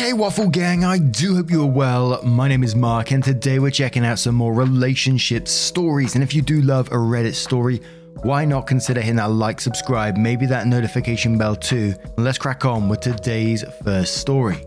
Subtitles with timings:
[0.00, 2.22] Hey, Waffle Gang, I do hope you are well.
[2.22, 6.14] My name is Mark, and today we're checking out some more relationship stories.
[6.14, 7.82] And if you do love a Reddit story,
[8.22, 11.92] why not consider hitting that like, subscribe, maybe that notification bell too?
[12.16, 14.64] And let's crack on with today's first story.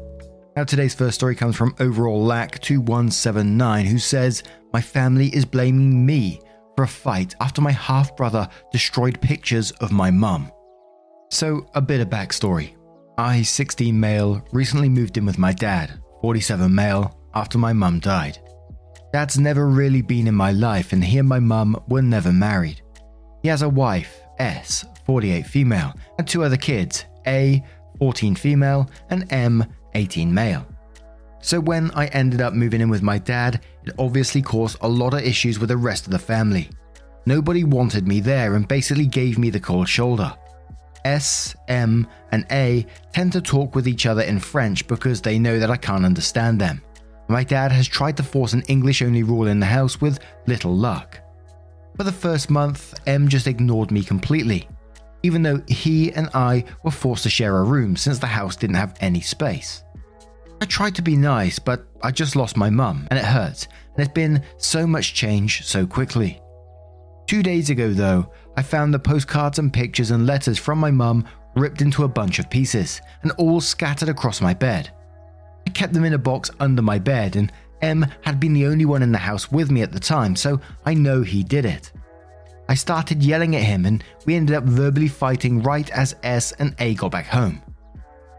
[0.56, 6.06] Now, today's first story comes from Overall Lack 2179, who says, My family is blaming
[6.06, 6.42] me
[6.76, 10.52] for a fight after my half brother destroyed pictures of my mum.
[11.32, 12.76] So, a bit of backstory.
[13.18, 18.40] I, 16 male, recently moved in with my dad, 47 male, after my mum died.
[19.12, 22.82] Dad's never really been in my life, and he and my mum were never married.
[23.44, 27.64] He has a wife, S, 48 female, and two other kids, A,
[28.00, 30.66] 14 female, and M, 18 male.
[31.40, 35.14] So when I ended up moving in with my dad, it obviously caused a lot
[35.14, 36.70] of issues with the rest of the family.
[37.28, 40.36] Nobody wanted me there and basically gave me the cold shoulder.
[41.06, 45.60] S, M, and A tend to talk with each other in French because they know
[45.60, 46.82] that I can't understand them.
[47.28, 50.76] My dad has tried to force an English only rule in the house with little
[50.76, 51.20] luck.
[51.98, 54.68] For the first month, M just ignored me completely,
[55.22, 58.76] even though he and I were forced to share a room since the house didn't
[58.76, 59.84] have any space.
[60.62, 64.06] I tried to be nice, but I just lost my mum, and it hurts, and
[64.06, 66.42] it's been so much change so quickly.
[67.28, 71.26] Two days ago, though, I found the postcards and pictures and letters from my mum
[71.56, 74.92] ripped into a bunch of pieces and all scattered across my bed.
[75.66, 77.52] I kept them in a box under my bed, and
[77.82, 80.60] M had been the only one in the house with me at the time, so
[80.86, 81.92] I know he did it.
[82.70, 86.76] I started yelling at him, and we ended up verbally fighting right as S and
[86.80, 87.62] A got back home.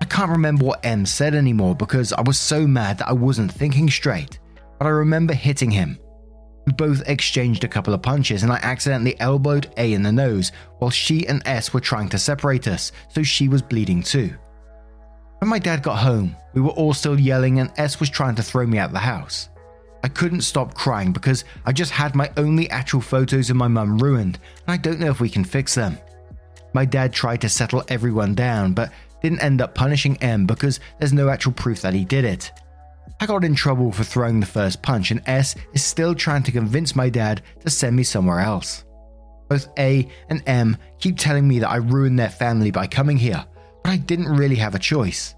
[0.00, 3.52] I can't remember what M said anymore because I was so mad that I wasn't
[3.52, 4.38] thinking straight,
[4.78, 5.98] but I remember hitting him.
[6.66, 10.52] We both exchanged a couple of punches, and I accidentally elbowed A in the nose
[10.78, 14.34] while she and S were trying to separate us, so she was bleeding too.
[15.40, 18.42] When my dad got home, we were all still yelling, and S was trying to
[18.42, 19.50] throw me out the house.
[20.02, 23.98] I couldn't stop crying because I just had my only actual photos of my mum
[23.98, 25.98] ruined, and I don't know if we can fix them.
[26.72, 28.92] My dad tried to settle everyone down, but
[29.22, 32.52] didn't end up punishing M because there's no actual proof that he did it.
[33.20, 36.52] I got in trouble for throwing the first punch, and S is still trying to
[36.52, 38.84] convince my dad to send me somewhere else.
[39.48, 43.44] Both A and M keep telling me that I ruined their family by coming here,
[43.82, 45.34] but I didn't really have a choice.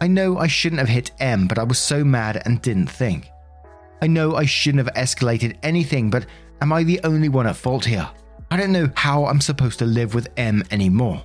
[0.00, 3.30] I know I shouldn't have hit M, but I was so mad and didn't think.
[4.00, 6.26] I know I shouldn't have escalated anything, but
[6.60, 8.08] am I the only one at fault here?
[8.50, 11.24] I don't know how I'm supposed to live with M anymore.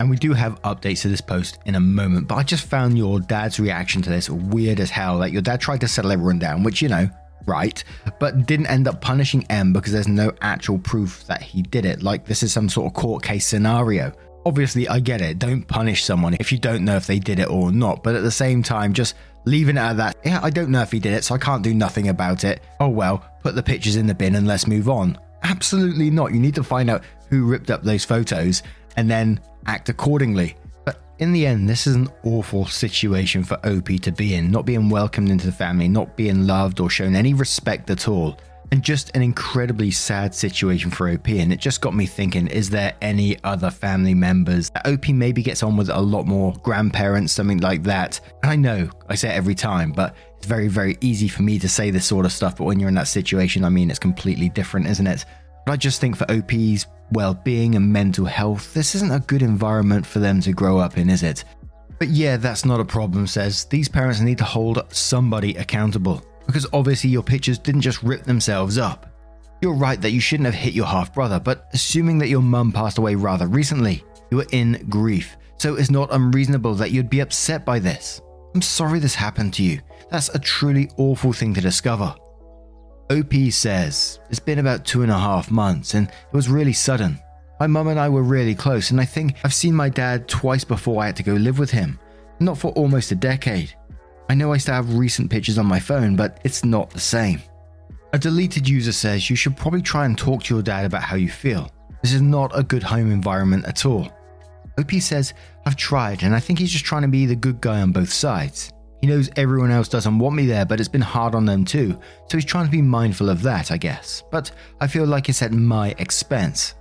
[0.00, 2.96] And we do have updates to this post in a moment, but I just found
[2.96, 5.16] your dad's reaction to this weird as hell.
[5.16, 7.08] Like your dad tried to settle everyone down, which, you know,
[7.46, 7.82] right,
[8.20, 12.02] but didn't end up punishing M because there's no actual proof that he did it.
[12.02, 14.12] Like this is some sort of court case scenario.
[14.46, 15.38] Obviously, I get it.
[15.38, 18.22] Don't punish someone if you don't know if they did it or not, but at
[18.22, 20.16] the same time, just leaving it at that.
[20.24, 22.62] Yeah, I don't know if he did it, so I can't do nothing about it.
[22.78, 25.18] Oh well, put the pictures in the bin and let's move on.
[25.42, 26.32] Absolutely not.
[26.32, 28.62] You need to find out who ripped up those photos
[28.96, 30.56] and then act accordingly.
[30.84, 34.64] But in the end, this is an awful situation for OP to be in, not
[34.64, 38.38] being welcomed into the family, not being loved or shown any respect at all.
[38.70, 41.28] And just an incredibly sad situation for OP.
[41.28, 45.42] And it just got me thinking is there any other family members that OP maybe
[45.42, 48.20] gets on with a lot more, grandparents, something like that?
[48.42, 51.58] And I know I say it every time, but it's very, very easy for me
[51.58, 52.56] to say this sort of stuff.
[52.56, 55.24] But when you're in that situation, I mean, it's completely different, isn't it?
[55.68, 59.42] But I just think for OP's well being and mental health, this isn't a good
[59.42, 61.44] environment for them to grow up in, is it?
[61.98, 63.66] But yeah, that's not a problem, says.
[63.66, 68.78] These parents need to hold somebody accountable because obviously your pictures didn't just rip themselves
[68.78, 69.12] up.
[69.60, 72.72] You're right that you shouldn't have hit your half brother, but assuming that your mum
[72.72, 77.20] passed away rather recently, you were in grief, so it's not unreasonable that you'd be
[77.20, 78.22] upset by this.
[78.54, 79.80] I'm sorry this happened to you.
[80.10, 82.14] That's a truly awful thing to discover.
[83.10, 87.18] OP says it's been about two and a half months and it was really sudden.
[87.58, 90.62] My mum and I were really close, and I think I've seen my dad twice
[90.62, 91.98] before I had to go live with him.
[92.38, 93.74] Not for almost a decade.
[94.28, 97.42] I know I still have recent pictures on my phone, but it's not the same.
[98.12, 101.16] A deleted user says you should probably try and talk to your dad about how
[101.16, 101.68] you feel.
[102.02, 104.08] This is not a good home environment at all.
[104.78, 105.34] OP says,
[105.66, 108.12] I've tried, and I think he's just trying to be the good guy on both
[108.12, 108.72] sides.
[109.00, 111.98] He knows everyone else doesn't want me there, but it's been hard on them too,
[112.28, 114.24] so he's trying to be mindful of that, I guess.
[114.30, 114.50] But
[114.80, 116.74] I feel like it's at my expense.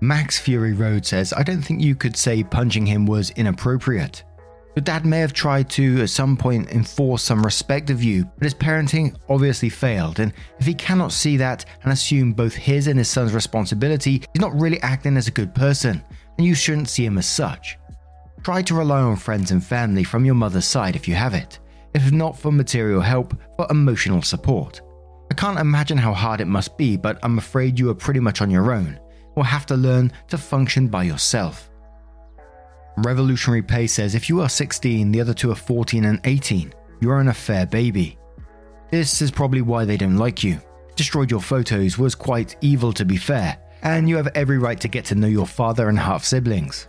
[0.00, 4.24] Max Fury Road says, I don't think you could say punching him was inappropriate.
[4.74, 8.44] Your dad may have tried to, at some point, enforce some respect of you, but
[8.44, 12.98] his parenting obviously failed, and if he cannot see that and assume both his and
[12.98, 16.04] his son's responsibility, he's not really acting as a good person,
[16.36, 17.78] and you shouldn't see him as such.
[18.46, 21.58] Try to rely on friends and family from your mother's side if you have it,
[21.94, 24.82] if not for material help, for emotional support.
[25.32, 28.40] I can't imagine how hard it must be, but I'm afraid you are pretty much
[28.40, 29.00] on your own,
[29.34, 31.72] or have to learn to function by yourself.
[32.98, 37.10] Revolutionary Pay says if you are 16, the other two are 14 and 18, you
[37.10, 38.16] are an affair baby.
[38.92, 40.60] This is probably why they don't like you.
[40.94, 44.86] Destroyed your photos was quite evil to be fair, and you have every right to
[44.86, 46.86] get to know your father and half siblings.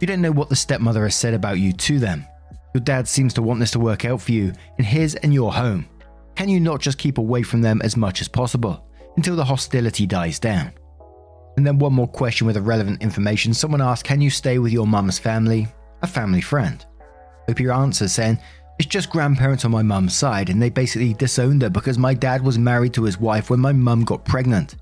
[0.00, 2.24] You don't know what the stepmother has said about you to them.
[2.72, 5.52] Your dad seems to want this to work out for you in his and your
[5.52, 5.88] home.
[6.36, 8.86] Can you not just keep away from them as much as possible
[9.16, 10.70] until the hostility dies down?
[11.56, 13.52] And then one more question with irrelevant information.
[13.52, 15.66] Someone asked, Can you stay with your mum's family?
[16.02, 16.86] A family friend.
[17.48, 18.38] Hope your answer saying,
[18.78, 22.44] It's just grandparents on my mum's side, and they basically disowned her because my dad
[22.44, 24.76] was married to his wife when my mum got pregnant.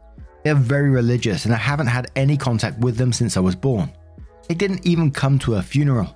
[0.44, 3.90] They're very religious, and I haven't had any contact with them since I was born.
[4.48, 6.14] They didn't even come to her funeral.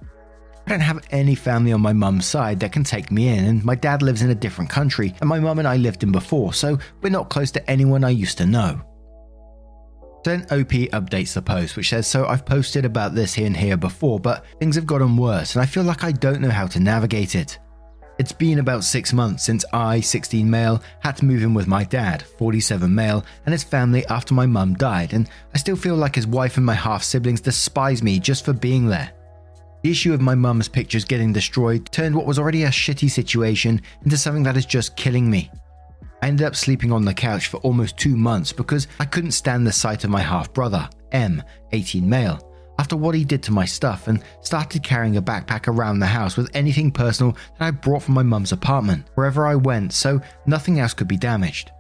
[0.67, 3.65] I don't have any family on my mum's side that can take me in, and
[3.65, 6.53] my dad lives in a different country, and my mum and I lived in before,
[6.53, 8.81] so we're not close to anyone I used to know.
[10.23, 13.77] Then OP updates the post, which says, So I've posted about this here and here
[13.77, 16.81] before, but things have gotten worse, and I feel like I don't know how to
[16.81, 17.59] navigate it.
[18.21, 21.85] It's been about six months since I, 16 male, had to move in with my
[21.85, 26.17] dad, 47 male, and his family after my mum died, and I still feel like
[26.17, 29.11] his wife and my half siblings despise me just for being there.
[29.83, 33.81] The issue of my mum's pictures getting destroyed turned what was already a shitty situation
[34.05, 35.51] into something that is just killing me.
[36.21, 39.67] I ended up sleeping on the couch for almost two months because I couldn't stand
[39.67, 41.43] the sight of my half brother, M,
[41.73, 42.50] 18 male,
[42.81, 46.39] after what he did to my stuff and started carrying a backpack around the house
[46.39, 50.81] with anything personal that I brought from my mum's apartment wherever I went so nothing
[50.81, 51.73] else could be damaged.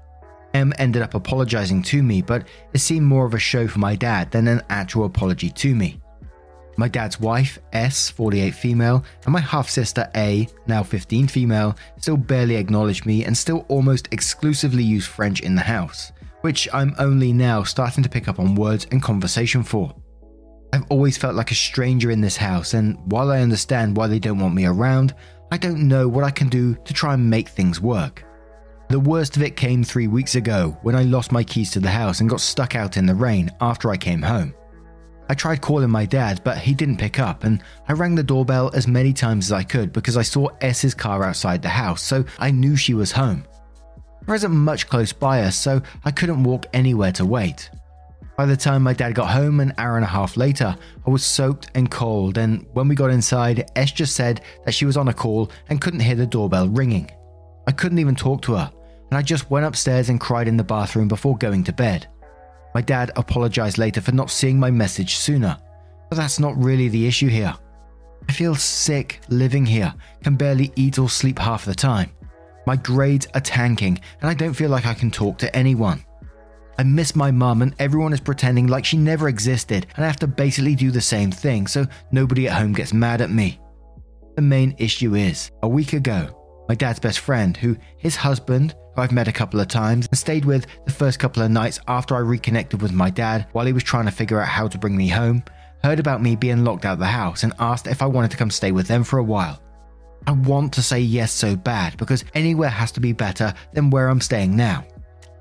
[0.52, 3.97] M ended up apologizing to me, but it seemed more of a show for my
[3.97, 6.02] dad than an actual apology to me.
[6.76, 12.19] My dad's wife, S, 48 female, and my half sister, A, now 15 female, still
[12.19, 16.12] barely acknowledge me and still almost exclusively use French in the house,
[16.43, 19.94] which I'm only now starting to pick up on words and conversation for.
[20.73, 24.19] I've always felt like a stranger in this house, and while I understand why they
[24.19, 25.15] don't want me around,
[25.51, 28.25] I don't know what I can do to try and make things work.
[28.89, 31.91] The worst of it came three weeks ago when I lost my keys to the
[31.91, 34.55] house and got stuck out in the rain after I came home.
[35.29, 38.71] I tried calling my dad, but he didn't pick up, and I rang the doorbell
[38.75, 42.25] as many times as I could because I saw S's car outside the house, so
[42.39, 43.45] I knew she was home.
[44.27, 47.71] There isn't much close by us, so I couldn't walk anywhere to wait.
[48.37, 50.75] By the time my dad got home, an hour and a half later,
[51.06, 54.87] I was soaked and cold, and when we got inside, S just said that she
[54.87, 57.11] was on a call and couldn't hear the doorbell ringing.
[57.67, 58.73] I couldn't even talk to her,
[59.11, 62.06] and I just went upstairs and cried in the bathroom before going to bed.
[62.75, 65.59] My dad apologized later for not seeing my message sooner,
[66.09, 67.55] but that's not really the issue here.
[68.28, 72.11] I feel sick living here, can barely eat or sleep half the time.
[72.66, 76.05] My grades are tanking, and I don't feel like I can talk to anyone.
[76.81, 80.17] I miss my mum, and everyone is pretending like she never existed, and I have
[80.21, 83.61] to basically do the same thing so nobody at home gets mad at me.
[84.37, 89.03] The main issue is, a week ago, my dad's best friend, who his husband, who
[89.03, 92.15] I've met a couple of times and stayed with the first couple of nights after
[92.15, 94.97] I reconnected with my dad while he was trying to figure out how to bring
[94.97, 95.45] me home,
[95.85, 98.39] heard about me being locked out of the house and asked if I wanted to
[98.39, 99.61] come stay with them for a while.
[100.27, 104.09] I want to say yes so bad because anywhere has to be better than where
[104.09, 104.87] I'm staying now.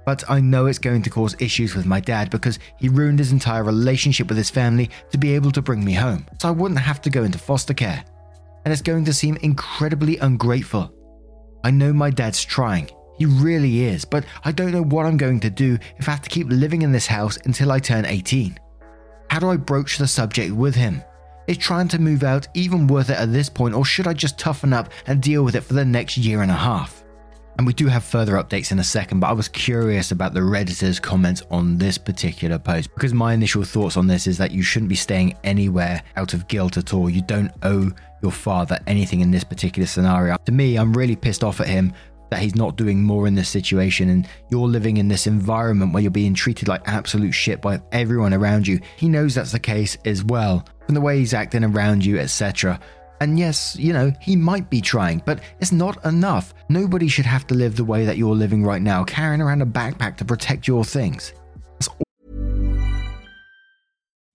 [0.10, 3.32] But I know it's going to cause issues with my dad because he ruined his
[3.32, 6.80] entire relationship with his family to be able to bring me home, so I wouldn't
[6.80, 8.04] have to go into foster care.
[8.66, 10.92] And it's going to seem incredibly ungrateful.
[11.64, 12.90] I know my dad's trying.
[13.20, 16.24] He really is, but I don't know what I'm going to do if I have
[16.24, 18.60] to keep living in this house until I turn 18.
[19.30, 21.04] How do I broach the subject with him?
[21.48, 24.40] Is trying to move out even worth it at this point, or should I just
[24.40, 26.99] toughen up and deal with it for the next year and a half?
[27.60, 30.40] And we do have further updates in a second, but I was curious about the
[30.40, 34.64] Redditors' comments on this particular post because my initial thoughts on this is that you
[34.64, 37.10] shouldn't be staying anywhere out of guilt at all.
[37.10, 40.38] You don't owe your father anything in this particular scenario.
[40.46, 41.92] To me, I'm really pissed off at him
[42.30, 46.02] that he's not doing more in this situation and you're living in this environment where
[46.02, 48.80] you're being treated like absolute shit by everyone around you.
[48.96, 52.80] He knows that's the case as well, from the way he's acting around you, etc.
[53.20, 56.54] And yes, you know, he might be trying, but it's not enough.
[56.70, 59.66] Nobody should have to live the way that you're living right now, carrying around a
[59.66, 61.34] backpack to protect your things.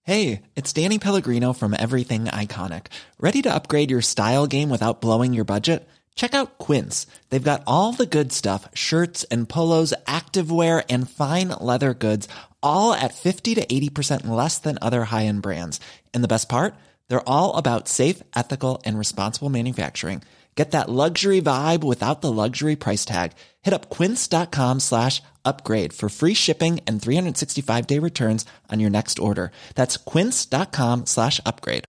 [0.03, 2.87] Hey, it's Danny Pellegrino from Everything Iconic.
[3.19, 5.89] Ready to upgrade your style game without blowing your budget?
[6.13, 7.07] Check out Quince.
[7.29, 12.27] They've got all the good stuff shirts and polos, activewear, and fine leather goods,
[12.61, 15.79] all at 50 to 80% less than other high end brands.
[16.13, 16.75] And the best part?
[17.09, 20.21] They're all about safe, ethical, and responsible manufacturing.
[20.55, 23.33] Get that luxury vibe without the luxury price tag.
[23.61, 29.19] Hit up quince.com slash upgrade for free shipping and 365 day returns on your next
[29.19, 29.51] order.
[29.75, 31.83] That's quince.com slash upgrade.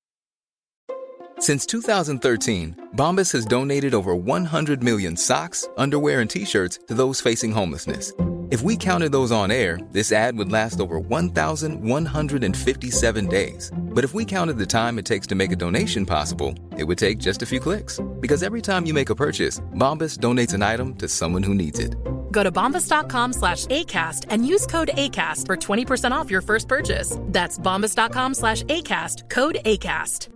[1.39, 7.53] Since 2013, Bombas has donated over 100 million socks, underwear, and t-shirts to those facing
[7.53, 8.15] homelessness.
[8.51, 13.73] If we counted those on air, this ad would last over 1,157 days.
[13.97, 16.99] But if we counted the time it takes to make a donation possible, it would
[16.99, 17.99] take just a few clicks.
[18.21, 21.79] Because every time you make a purchase, Bombas donates an item to someone who needs
[21.79, 21.97] it.
[22.31, 27.17] Go to bombas.com slash ACAST and use code ACAST for 20% off your first purchase.
[27.29, 30.29] That's bombas.com slash ACAST, code ACAST.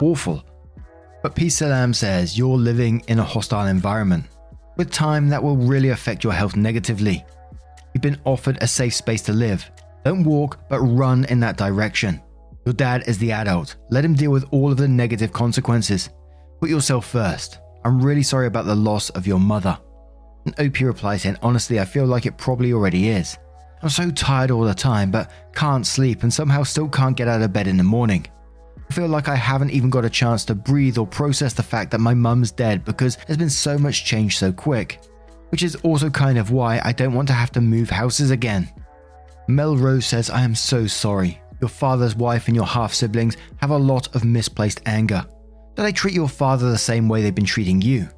[0.00, 0.44] Awful.
[1.24, 4.26] But Peace Salam says you're living in a hostile environment
[4.76, 7.26] with time that will really affect your health negatively.
[7.94, 9.68] You've been offered a safe space to live.
[10.08, 12.22] Don't walk, but run in that direction.
[12.64, 13.76] Your dad is the adult.
[13.90, 16.08] Let him deal with all of the negative consequences.
[16.60, 17.58] Put yourself first.
[17.84, 19.78] I'm really sorry about the loss of your mother.
[20.46, 23.36] And OP replies saying, Honestly, I feel like it probably already is.
[23.82, 27.42] I'm so tired all the time, but can't sleep and somehow still can't get out
[27.42, 28.26] of bed in the morning.
[28.88, 31.90] I feel like I haven't even got a chance to breathe or process the fact
[31.90, 35.02] that my mum's dead because there's been so much change so quick.
[35.50, 38.72] Which is also kind of why I don't want to have to move houses again.
[39.48, 41.40] Melrose says, I am so sorry.
[41.60, 45.24] Your father's wife and your half siblings have a lot of misplaced anger.
[45.74, 48.08] Did I treat your father the same way they've been treating you?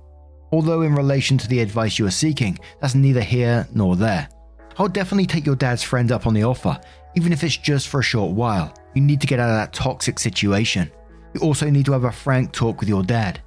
[0.52, 4.28] Although, in relation to the advice you are seeking, that's neither here nor there.
[4.76, 6.78] I'll definitely take your dad's friend up on the offer,
[7.14, 8.74] even if it's just for a short while.
[8.94, 10.90] You need to get out of that toxic situation.
[11.34, 13.40] You also need to have a frank talk with your dad.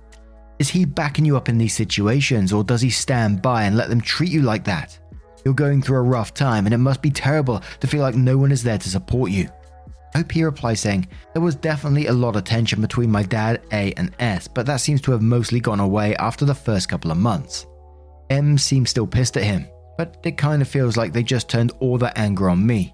[0.58, 3.90] Is he backing you up in these situations, or does he stand by and let
[3.90, 4.98] them treat you like that?
[5.44, 8.38] You're going through a rough time, and it must be terrible to feel like no
[8.38, 9.50] one is there to support you.
[10.16, 14.16] OP replies saying, There was definitely a lot of tension between my dad, A, and
[14.20, 17.66] S, but that seems to have mostly gone away after the first couple of months.
[18.30, 21.72] M seems still pissed at him, but it kind of feels like they just turned
[21.80, 22.94] all that anger on me.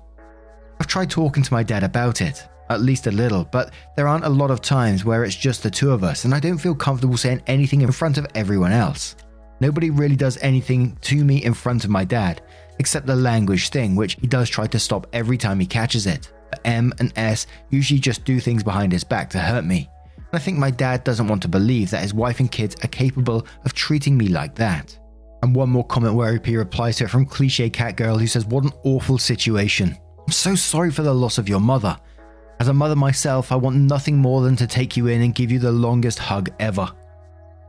[0.80, 4.26] I've tried talking to my dad about it, at least a little, but there aren't
[4.26, 6.76] a lot of times where it's just the two of us, and I don't feel
[6.76, 9.16] comfortable saying anything in front of everyone else.
[9.60, 12.42] Nobody really does anything to me in front of my dad,
[12.80, 16.32] except the language thing, which he does try to stop every time he catches it.
[16.50, 19.90] But M and S usually just do things behind his back to hurt me.
[20.16, 22.88] And I think my dad doesn't want to believe that his wife and kids are
[22.88, 24.98] capable of treating me like that.
[25.42, 28.46] And one more comment where OP replies to it from Cliche Cat Girl, who says,
[28.46, 29.98] What an awful situation.
[30.26, 31.98] I'm so sorry for the loss of your mother.
[32.60, 35.50] As a mother myself, I want nothing more than to take you in and give
[35.50, 36.92] you the longest hug ever.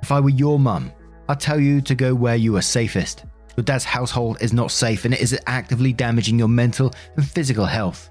[0.02, 0.90] If I were your mum,
[1.30, 3.24] I'd tell you to go where you are safest.
[3.56, 7.66] Your dad's household is not safe and it is actively damaging your mental and physical
[7.66, 8.10] health.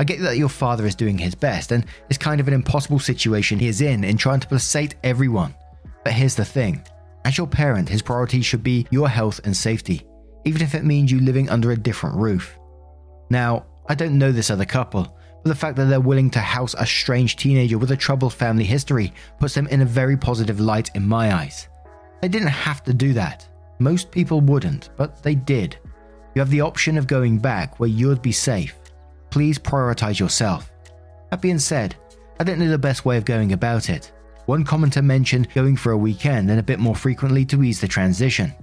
[0.00, 2.98] I get that your father is doing his best and it's kind of an impossible
[2.98, 5.54] situation he is in in trying to placate everyone.
[6.02, 6.84] But here's the thing
[7.24, 10.04] as your parent, his priority should be your health and safety,
[10.44, 12.58] even if it means you living under a different roof.
[13.30, 16.74] Now, I don't know this other couple, but the fact that they're willing to house
[16.76, 20.90] a strange teenager with a troubled family history puts them in a very positive light
[20.96, 21.68] in my eyes.
[22.20, 23.48] They didn't have to do that.
[23.78, 25.78] Most people wouldn't, but they did.
[26.34, 28.74] You have the option of going back where you'd be safe.
[29.30, 30.70] Please prioritize yourself.
[31.30, 31.96] That being said,
[32.38, 34.12] I don't know the best way of going about it.
[34.46, 37.88] One commenter mentioned going for a weekend and a bit more frequently to ease the
[37.88, 38.54] transition.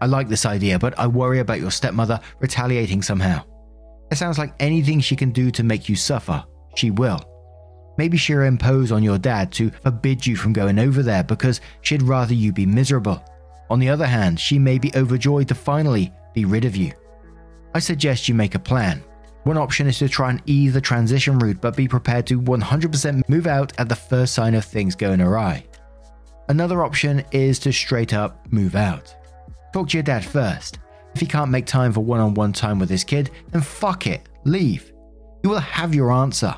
[0.00, 3.42] I like this idea, but I worry about your stepmother retaliating somehow.
[4.10, 6.44] It sounds like anything she can do to make you suffer,
[6.76, 7.20] she will.
[7.96, 12.02] Maybe she'll impose on your dad to forbid you from going over there because she'd
[12.02, 13.24] rather you be miserable.
[13.70, 16.92] On the other hand, she may be overjoyed to finally be rid of you.
[17.74, 19.02] I suggest you make a plan.
[19.44, 23.28] One option is to try and ease the transition route, but be prepared to 100%
[23.28, 25.64] move out at the first sign of things going awry.
[26.48, 29.14] Another option is to straight up move out.
[29.72, 30.78] Talk to your dad first.
[31.14, 34.06] If he can't make time for one on one time with his kid, then fuck
[34.06, 34.92] it, leave.
[35.42, 36.56] You will have your answer.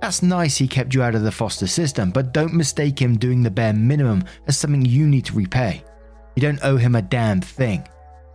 [0.00, 3.42] That's nice he kept you out of the foster system, but don't mistake him doing
[3.42, 5.82] the bare minimum as something you need to repay.
[6.36, 7.86] You don't owe him a damn thing.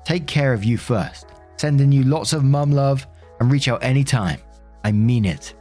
[0.04, 1.28] Take care of you first.
[1.56, 3.08] Sending you lots of mum love
[3.40, 4.40] and reach out anytime.
[4.84, 5.54] I mean it.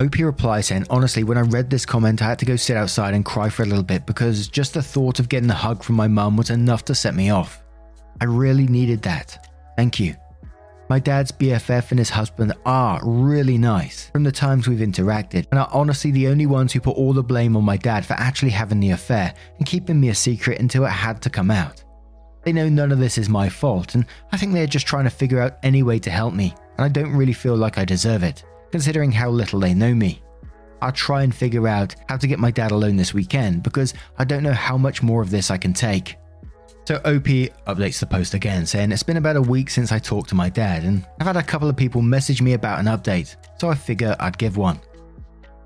[0.00, 3.14] OP replies saying, Honestly, when I read this comment, I had to go sit outside
[3.14, 5.96] and cry for a little bit because just the thought of getting a hug from
[5.96, 7.62] my mum was enough to set me off.
[8.20, 9.48] I really needed that.
[9.76, 10.16] Thank you.
[10.90, 15.58] My dad's BFF and his husband are really nice from the times we've interacted, and
[15.58, 18.50] are honestly the only ones who put all the blame on my dad for actually
[18.50, 21.82] having the affair and keeping me a secret until it had to come out.
[22.42, 25.10] They know none of this is my fault, and I think they're just trying to
[25.10, 28.22] figure out any way to help me, and I don't really feel like I deserve
[28.22, 30.22] it, considering how little they know me.
[30.82, 34.24] I'll try and figure out how to get my dad alone this weekend because I
[34.24, 36.18] don't know how much more of this I can take.
[36.86, 37.24] So OP
[37.66, 40.50] updates the post again, saying it's been about a week since I talked to my
[40.50, 43.74] dad, and I've had a couple of people message me about an update, so I
[43.74, 44.80] figure I'd give one.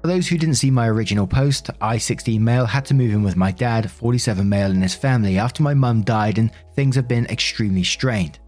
[0.01, 3.25] For those who didn't see my original post, I, 16 male, had to move in
[3.25, 7.09] with my dad, 47 male, and his family after my mum died, and things have
[7.09, 8.39] been extremely strained.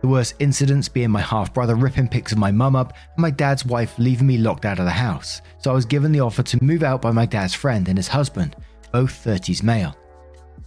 [0.00, 3.30] The worst incidents being my half brother ripping pics of my mum up and my
[3.30, 6.42] dad's wife leaving me locked out of the house, so I was given the offer
[6.42, 8.56] to move out by my dad's friend and his husband,
[8.92, 9.94] both 30s male.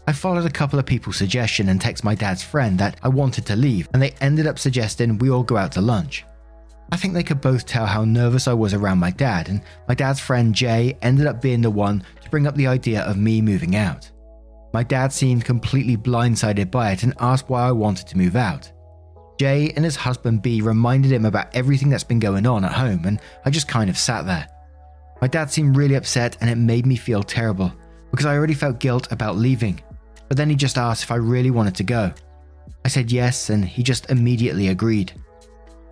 [0.10, 3.46] I followed a couple of people's suggestion and text my dad's friend that I wanted
[3.48, 6.24] to leave, and they ended up suggesting we all go out to lunch.
[6.94, 9.94] I think they could both tell how nervous I was around my dad, and my
[9.94, 13.42] dad's friend Jay ended up being the one to bring up the idea of me
[13.42, 14.10] moving out.
[14.74, 18.72] My dad seemed completely blindsided by it and asked why I wanted to move out.
[19.38, 23.04] Jay and his husband B reminded him about everything that's been going on at home,
[23.04, 24.48] and I just kind of sat there.
[25.22, 27.74] My dad seemed really upset, and it made me feel terrible
[28.12, 29.82] because I already felt guilt about leaving.
[30.28, 32.14] But then he just asked if I really wanted to go.
[32.84, 35.14] I said yes, and he just immediately agreed.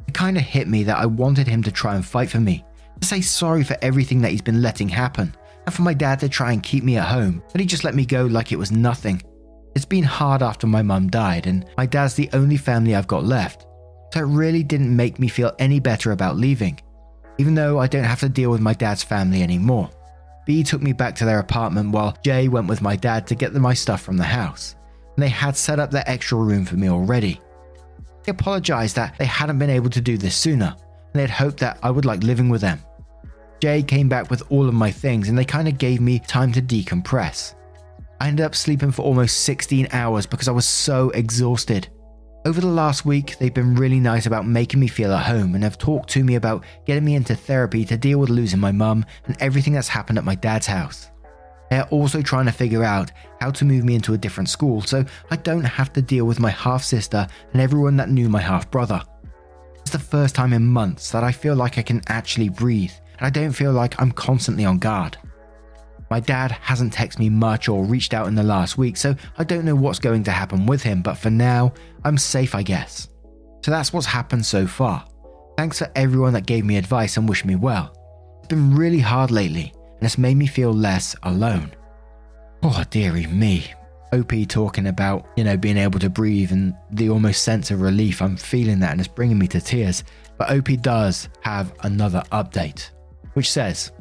[0.08, 2.64] It kind of hit me that I wanted him to try and fight for me,
[3.00, 6.30] to say sorry for everything that he's been letting happen, and for my dad to
[6.30, 8.72] try and keep me at home, but he just let me go like it was
[8.72, 9.22] nothing.
[9.76, 13.26] It's been hard after my mum died, and my dad's the only family I've got
[13.26, 13.66] left,
[14.14, 16.80] so it really didn't make me feel any better about leaving,
[17.38, 19.90] even though I don't have to deal with my dad's family anymore.
[20.46, 23.54] B took me back to their apartment while Jay went with my dad to get
[23.54, 24.76] my stuff from the house,
[25.16, 27.42] and they had set up their extra room for me already.
[28.24, 31.60] They apologized that they hadn't been able to do this sooner, and they had hoped
[31.60, 32.80] that I would like living with them.
[33.60, 36.52] Jay came back with all of my things, and they kind of gave me time
[36.52, 37.56] to decompress.
[38.20, 41.88] I ended up sleeping for almost 16 hours because I was so exhausted.
[42.46, 45.64] Over the last week, they've been really nice about making me feel at home and
[45.64, 49.04] have talked to me about getting me into therapy to deal with losing my mum
[49.26, 51.10] and everything that's happened at my dad's house.
[51.72, 54.82] They are also trying to figure out how to move me into a different school
[54.82, 58.42] so I don't have to deal with my half sister and everyone that knew my
[58.42, 59.02] half brother.
[59.80, 63.26] It's the first time in months that I feel like I can actually breathe and
[63.26, 65.18] I don't feel like I'm constantly on guard.
[66.10, 69.44] My dad hasn't texted me much or reached out in the last week, so I
[69.44, 73.10] don't know what's going to happen with him, but for now, I'm safe, I guess.
[73.64, 75.06] So that's what's happened so far.
[75.58, 77.96] Thanks for everyone that gave me advice and wished me well.
[78.40, 81.74] It's been really hard lately, and it's made me feel less alone.
[82.62, 83.74] Oh, dearie me.
[84.14, 88.22] OP talking about, you know, being able to breathe and the almost sense of relief.
[88.22, 90.04] I'm feeling that and it's bringing me to tears.
[90.38, 92.92] But OP does have another update,
[93.34, 93.92] which says,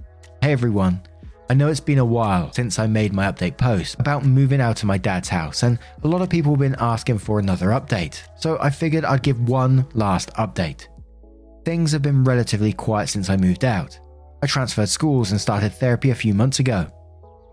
[0.43, 1.03] Hey everyone,
[1.51, 4.83] I know it's been a while since I made my update post about moving out
[4.83, 8.23] of my dad's house, and a lot of people have been asking for another update,
[8.37, 10.87] so I figured I'd give one last update.
[11.67, 13.99] Things have been relatively quiet since I moved out.
[14.43, 16.87] I transferred schools and started therapy a few months ago.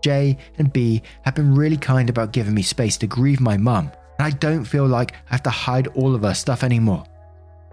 [0.02, 3.92] J and B have been really kind about giving me space to grieve my mum,
[4.18, 7.04] and I don't feel like I have to hide all of her stuff anymore.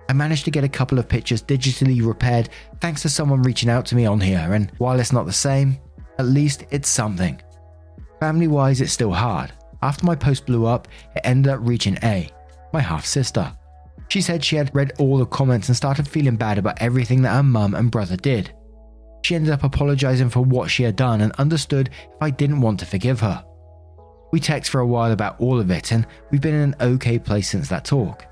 [0.09, 2.49] I managed to get a couple of pictures digitally repaired
[2.81, 5.77] thanks to someone reaching out to me on here, and while it's not the same,
[6.19, 7.41] at least it's something.
[8.19, 9.53] Family wise, it's still hard.
[9.81, 12.29] After my post blew up, it ended up reaching A,
[12.73, 13.51] my half sister.
[14.09, 17.33] She said she had read all the comments and started feeling bad about everything that
[17.33, 18.53] her mum and brother did.
[19.23, 22.79] She ended up apologizing for what she had done and understood if I didn't want
[22.81, 23.45] to forgive her.
[24.31, 27.17] We text for a while about all of it, and we've been in an okay
[27.17, 28.25] place since that talk.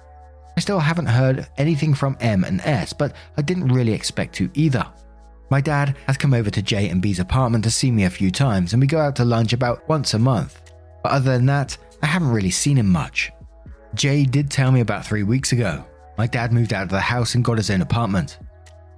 [0.55, 4.49] I still haven't heard anything from M and S, but I didn't really expect to
[4.53, 4.85] either.
[5.49, 8.31] My dad has come over to J and B's apartment to see me a few
[8.31, 10.61] times, and we go out to lunch about once a month.
[11.03, 13.31] But other than that, I haven't really seen him much.
[13.93, 15.85] Jay did tell me about three weeks ago.
[16.17, 18.39] My dad moved out of the house and got his own apartment.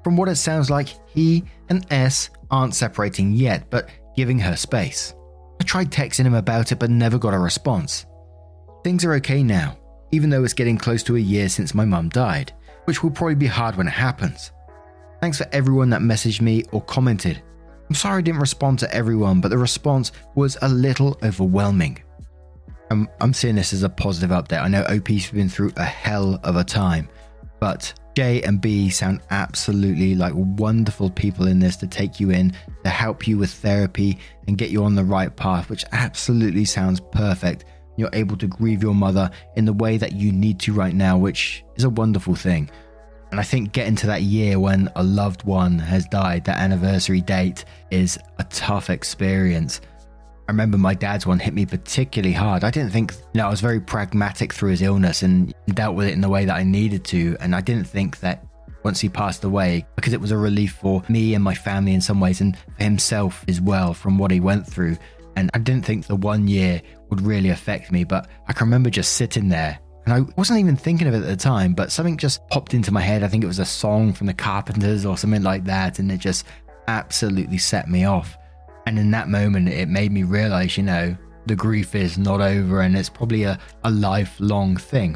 [0.04, 5.14] From what it sounds like, he and S aren't separating yet, but giving her space.
[5.62, 8.06] I tried texting him about it but never got a response.
[8.84, 9.78] Things are okay now,
[10.12, 12.54] even though it's getting close to a year since my mum died,
[12.86, 14.52] which will probably be hard when it happens.
[15.22, 17.42] Thanks for everyone that messaged me or commented.
[17.90, 22.02] I'm sorry I didn't respond to everyone, but the response was a little overwhelming.
[22.90, 24.62] I'm, I'm seeing this as a positive update.
[24.62, 27.10] I know OP's been through a hell of a time,
[27.60, 32.54] but J and B sound absolutely like wonderful people in this to take you in,
[32.84, 37.00] to help you with therapy and get you on the right path, which absolutely sounds
[37.00, 37.66] perfect.
[37.98, 41.18] You're able to grieve your mother in the way that you need to right now,
[41.18, 42.70] which is a wonderful thing.
[43.32, 47.22] And I think getting to that year when a loved one has died, that anniversary
[47.22, 49.82] date, is a tough experience.
[50.48, 52.64] I remember my dad's one hit me particularly hard.
[52.64, 56.08] I didn't think, you know, I was very pragmatic through his illness and dealt with
[56.08, 57.38] it in the way that I needed to.
[57.40, 58.46] And I didn't think that
[58.84, 62.02] once he passed away, because it was a relief for me and my family in
[62.02, 64.98] some ways and for himself as well from what he went through.
[65.36, 68.90] And I didn't think the one year would really affect me, but I can remember
[68.90, 69.78] just sitting there
[70.10, 72.92] and I wasn't even thinking of it at the time, but something just popped into
[72.92, 73.22] my head.
[73.22, 76.00] I think it was a song from the Carpenters or something like that.
[76.00, 76.48] And it just
[76.88, 78.36] absolutely set me off.
[78.88, 82.82] And in that moment, it made me realize, you know, the grief is not over
[82.82, 85.16] and it's probably a, a lifelong thing.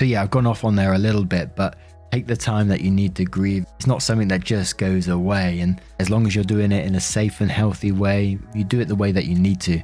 [0.00, 1.78] So, yeah, I've gone off on there a little bit, but
[2.12, 3.66] take the time that you need to grieve.
[3.76, 5.60] It's not something that just goes away.
[5.60, 8.80] And as long as you're doing it in a safe and healthy way, you do
[8.80, 9.82] it the way that you need to.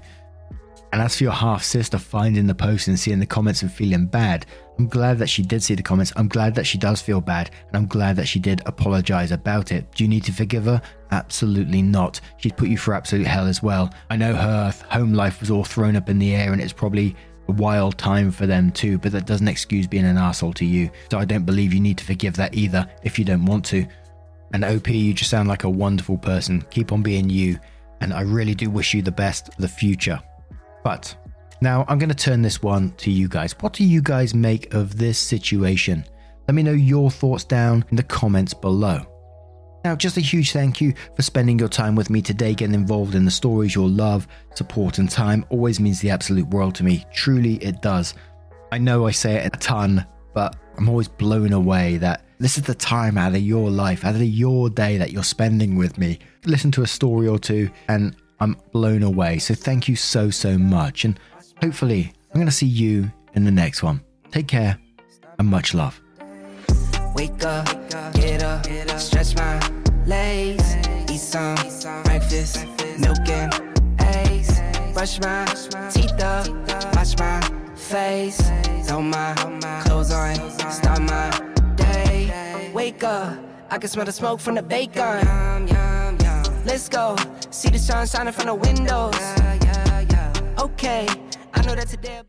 [0.93, 4.05] And as for your half sister finding the post and seeing the comments and feeling
[4.05, 4.45] bad,
[4.79, 6.13] I'm glad that she did see the comments.
[6.17, 7.51] I'm glad that she does feel bad.
[7.69, 9.91] And I'm glad that she did apologize about it.
[9.95, 10.83] Do you need to forgive her?
[11.11, 12.21] Absolutely not.
[12.37, 13.93] She'd put you through absolute hell as well.
[14.11, 17.17] I know her home life was all thrown up in the air and it's probably
[17.49, 20.91] a wild time for them too, but that doesn't excuse being an asshole to you.
[21.11, 23.87] So I don't believe you need to forgive that either if you don't want to.
[24.53, 26.63] And OP, you just sound like a wonderful person.
[26.71, 27.59] Keep on being you.
[28.03, 30.21] And I really do wish you the best for the future.
[30.83, 31.14] But
[31.61, 33.55] now I'm going to turn this one to you guys.
[33.61, 36.05] What do you guys make of this situation?
[36.49, 39.07] Let me know your thoughts down in the comments below.
[39.85, 43.14] Now, just a huge thank you for spending your time with me today, getting involved
[43.14, 43.75] in the stories.
[43.75, 47.05] Your love, support, and time always means the absolute world to me.
[47.12, 48.14] Truly, it does.
[48.71, 52.64] I know I say it a ton, but I'm always blown away that this is
[52.64, 56.21] the time out of your life, out of your day that you're spending with me.
[56.45, 59.39] Listen to a story or two, and I'm blown away.
[59.39, 61.05] So thank you so, so much.
[61.05, 61.17] And
[61.63, 64.03] hopefully, I'm going to see you in the next one.
[64.33, 64.81] Take care
[65.39, 66.01] and much love.
[67.15, 67.67] Wake up,
[68.15, 68.67] get up,
[68.99, 69.61] stretch my
[70.07, 70.75] legs,
[71.09, 71.55] eat some
[72.03, 72.67] breakfast,
[72.99, 73.55] milk and
[74.01, 74.61] eggs,
[74.93, 75.45] brush my
[75.93, 76.49] teeth up,
[76.97, 77.41] wash my
[77.77, 78.41] face,
[78.89, 79.35] throw my
[79.85, 80.35] clothes on,
[80.69, 81.31] start my
[81.77, 82.73] day.
[82.75, 83.39] Wake up,
[83.71, 85.92] I can smell the smoke from the bacon.
[86.64, 87.16] Let's go,
[87.51, 89.14] see the sun shining from the windows.
[90.61, 91.09] Okay,
[91.53, 92.22] I know that today.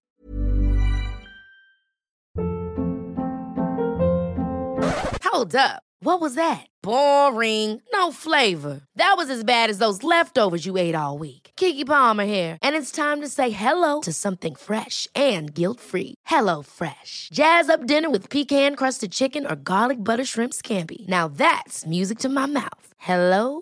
[5.23, 5.83] Hold up.
[5.99, 6.67] What was that?
[6.81, 7.81] Boring.
[7.93, 8.81] No flavor.
[8.97, 11.51] That was as bad as those leftovers you ate all week.
[11.55, 16.15] Keke Palmer here, and it's time to say hello to something fresh and guilt-free.
[16.25, 17.29] Hello Fresh.
[17.31, 21.07] Jazz up dinner with pecan-crusted chicken or garlic butter shrimp scampi.
[21.07, 22.93] Now that's music to my mouth.
[22.97, 23.61] Hello